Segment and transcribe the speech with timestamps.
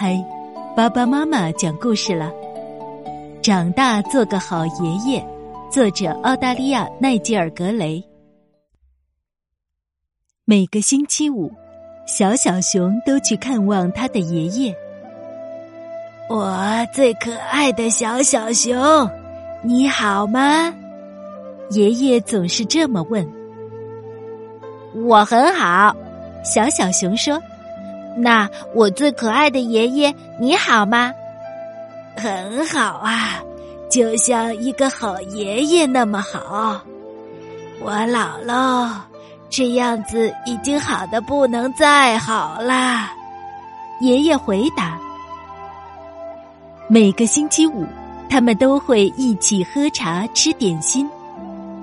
[0.00, 0.16] 嗨，
[0.76, 2.30] 爸爸妈妈讲故事了。
[3.42, 5.26] 长大做个好爷爷，
[5.72, 8.00] 作者澳大利亚奈吉尔·格雷。
[10.44, 11.50] 每个星期五，
[12.06, 14.72] 小小熊都去看望他的爷爷。
[16.28, 18.78] 我最可爱的小小熊，
[19.64, 20.72] 你好吗？
[21.70, 23.28] 爷爷总是这么问。
[24.94, 25.92] 我很好，
[26.44, 27.42] 小小熊说。
[28.18, 31.12] 那我最可爱的爷爷，你好吗？
[32.16, 33.40] 很好啊，
[33.88, 36.80] 就像一个好爷爷那么好。
[37.80, 38.90] 我老喽，
[39.48, 43.12] 这样子已经好的不能再好啦。
[44.00, 44.98] 爷爷回答。
[46.88, 47.86] 每个星期五，
[48.28, 51.08] 他们都会一起喝茶、吃点心。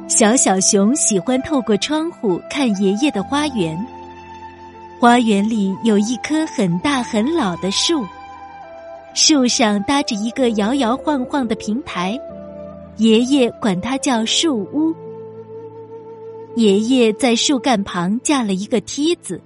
[0.07, 3.77] 小小熊喜欢透过窗户看爷爷的花园。
[4.99, 8.05] 花园里有一棵很大很老的树，
[9.13, 12.17] 树上搭着一个摇摇晃晃的平台，
[12.97, 14.93] 爷爷管它叫树屋。
[16.55, 19.41] 爷爷在树干旁架了一个梯子，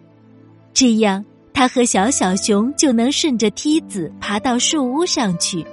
[0.71, 5.65] 这样他和小小熊就能顺着梯子爬到树屋上去。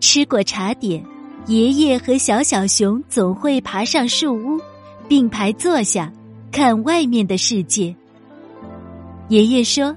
[0.00, 1.02] 吃过茶点，
[1.46, 4.60] 爷爷和小小熊总会爬上树屋，
[5.08, 6.12] 并排坐下。
[6.54, 7.92] 看外面的世界，
[9.28, 9.92] 爷爷说：“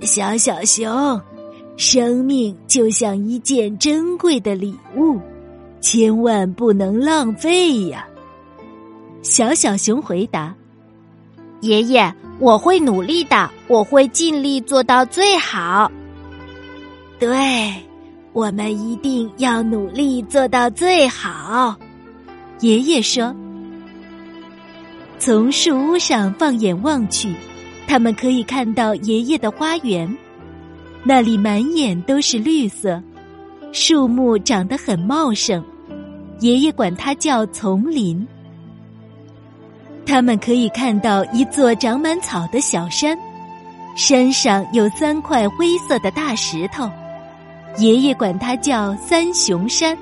[0.00, 1.20] 小小熊，
[1.76, 5.20] 生命就像一件珍贵的礼物，
[5.78, 8.08] 千万不能浪费呀。”
[9.20, 10.54] 小小熊回答
[11.60, 15.92] ：“爷爷，我会努力的，我会尽力做到最好。”
[17.20, 17.70] 对，
[18.32, 21.76] 我们一定要努力做到最好。”
[22.60, 23.36] 爷爷说。
[25.20, 27.34] 从树屋上放眼望去，
[27.86, 30.16] 他们可以看到爷爷的花园，
[31.04, 33.02] 那里满眼都是绿色，
[33.70, 35.62] 树木长得很茂盛，
[36.38, 38.26] 爷爷管它叫丛林。
[40.06, 43.14] 他们可以看到一座长满草的小山，
[43.94, 46.90] 山上有三块灰色的大石头，
[47.76, 49.94] 爷爷管它叫三雄山。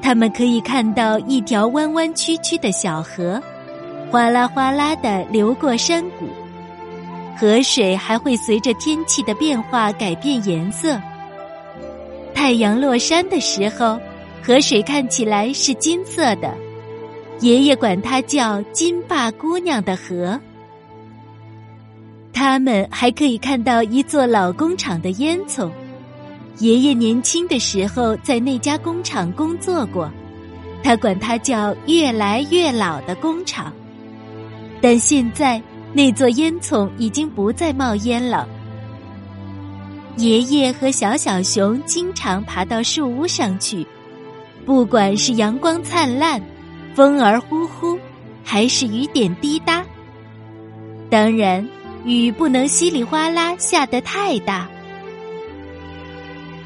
[0.00, 3.42] 他们可以看到一条弯弯曲曲的小河。
[4.10, 6.26] 哗啦哗啦的流过山谷，
[7.38, 11.00] 河水还会随着天气的变化改变颜色。
[12.34, 14.00] 太阳落山的时候，
[14.42, 16.52] 河水看起来是金色的，
[17.38, 20.40] 爷爷管它叫“金发姑娘的河”。
[22.34, 25.70] 他们还可以看到一座老工厂的烟囱，
[26.58, 30.10] 爷爷年轻的时候在那家工厂工作过，
[30.82, 33.72] 他管它叫“越来越老的工厂”。
[34.80, 38.48] 但现在那座烟囱已经不再冒烟了。
[40.16, 43.86] 爷爷和小小熊经常爬到树屋上去，
[44.66, 46.40] 不管是阳光灿烂、
[46.94, 47.98] 风儿呼呼，
[48.44, 49.84] 还是雨点滴答。
[51.08, 51.66] 当然，
[52.04, 54.68] 雨不能稀里哗啦下得太大。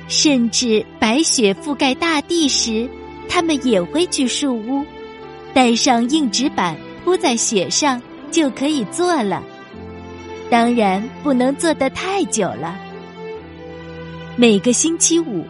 [0.08, 2.88] 甚至白雪覆盖大地时，
[3.28, 4.84] 他们也会去树屋，
[5.52, 6.76] 带上硬纸板。
[7.04, 8.00] 铺在雪上
[8.30, 9.42] 就可以坐了，
[10.50, 12.76] 当然不能坐得太久了。
[14.36, 15.44] 每个星期五，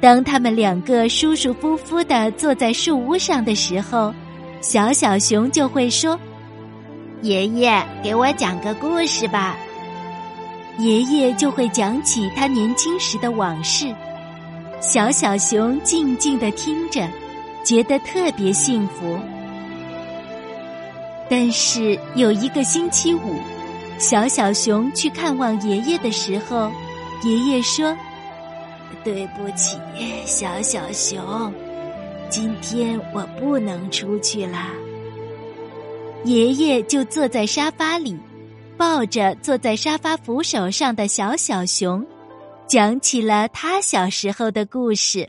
[0.00, 4.14] 当他们两个舒舒服服的坐在树屋上的时候，
[4.60, 6.18] 小小熊就会说
[7.22, 9.56] ：“爷爷，给我讲个故事吧。”
[10.78, 13.92] 爷爷就会讲起他年轻时的往事，
[14.80, 17.08] 小小熊静静的听着，
[17.64, 19.18] 觉得特别幸福。
[21.30, 23.36] 但是有一个星期五，
[23.98, 26.70] 小小熊去看望爷爷的时候，
[27.22, 27.94] 爷爷说
[29.04, 29.76] ：“对不起，
[30.24, 31.52] 小小熊，
[32.30, 34.70] 今天我不能出去啦。”
[36.24, 38.18] 爷爷就坐在沙发里，
[38.76, 42.04] 抱着坐在沙发扶手上的小小熊，
[42.66, 45.28] 讲起了他小时候的故事。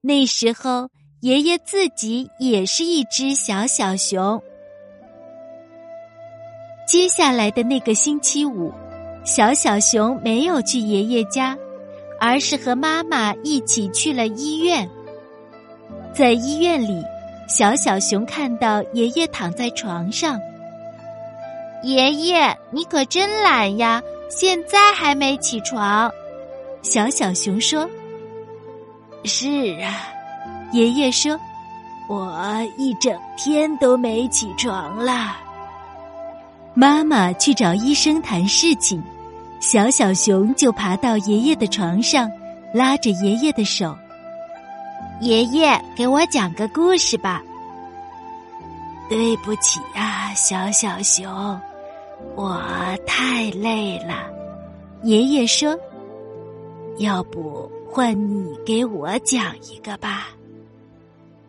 [0.00, 0.88] 那时候，
[1.22, 4.40] 爷爷自己也是一只小小熊。
[6.86, 8.72] 接下来的那个星期五，
[9.24, 11.58] 小小熊没有去爷爷家，
[12.20, 14.88] 而是和妈妈一起去了医院。
[16.14, 17.02] 在医院里，
[17.48, 20.40] 小小熊看到爷爷躺在床上。
[21.82, 24.00] 爷爷，你可真懒呀，
[24.30, 26.08] 现在还没起床。
[26.82, 27.88] 小小熊说
[29.24, 29.48] ：“是
[29.82, 30.08] 啊。”
[30.72, 31.36] 爷爷说
[32.08, 32.40] ：“我
[32.78, 35.36] 一整天都没起床了。”
[36.78, 39.02] 妈妈去找医生谈事情，
[39.60, 42.30] 小小熊就爬到爷爷的床上，
[42.74, 43.96] 拉着爷爷的手。
[45.22, 47.42] 爷爷，给我讲个故事吧。
[49.08, 51.58] 对不起呀，小小熊，
[52.34, 52.62] 我
[53.06, 54.30] 太累了。
[55.02, 55.74] 爷爷说
[57.00, 60.28] ：“要不换你给我讲一个吧。”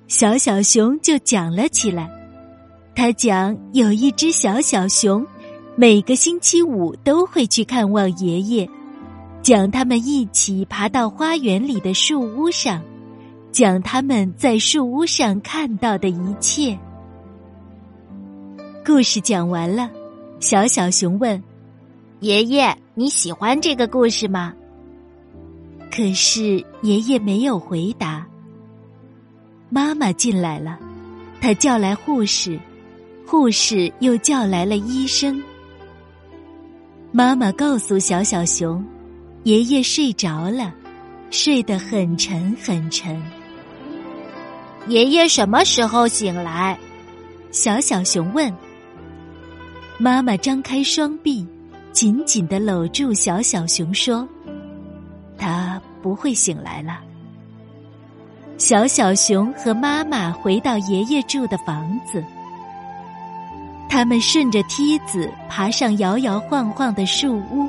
[0.08, 2.10] 小小熊就讲了起来。
[2.98, 5.24] 他讲有一只小小熊，
[5.76, 8.68] 每个星期五都会去看望爷爷，
[9.44, 12.82] 讲他们一起爬到花园里的树屋上，
[13.52, 16.76] 讲他们在树屋上看到的一切。
[18.84, 19.92] 故事讲完了，
[20.40, 21.44] 小小熊问
[22.22, 24.56] ：“爷爷，你喜欢这个故事吗？”
[25.96, 28.26] 可是爷爷没有回答。
[29.70, 30.80] 妈妈进来了，
[31.40, 32.60] 她叫来护士，
[33.28, 35.44] 护士又叫来了医生。
[37.12, 38.82] 妈妈告诉小小熊
[39.44, 40.74] ：“爷爷睡着了，
[41.30, 43.22] 睡得很沉很沉。”
[44.88, 46.80] 爷爷什么时候醒来？
[47.52, 48.52] 小小熊问。
[49.98, 51.46] 妈妈张开双臂，
[51.92, 54.26] 紧紧的搂住小小熊，说
[55.38, 57.02] ：“他不会醒来了。”
[58.58, 62.24] 小小熊和妈妈回到爷爷住的房子，
[63.90, 67.68] 他们顺着梯子爬上摇摇晃晃的树屋，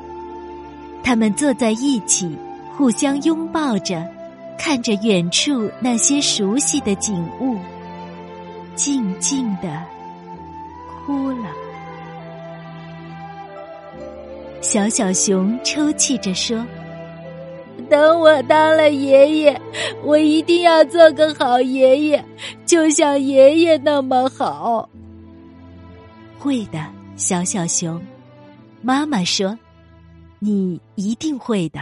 [1.03, 2.37] 他们坐在一起，
[2.77, 4.05] 互相拥抱着，
[4.59, 7.57] 看着远处那些熟悉的景物，
[8.75, 9.83] 静静的
[11.07, 11.49] 哭了。
[14.61, 16.67] 小小熊抽泣着说
[17.89, 19.61] ：“等我当了爷爷，
[20.05, 22.25] 我一定要做个好爷爷，
[22.67, 24.87] 就像爷爷那么好。”
[26.39, 26.79] 会的，
[27.17, 28.01] 小小熊，
[28.81, 29.59] 妈妈说
[30.39, 31.81] ：“你一定会的。”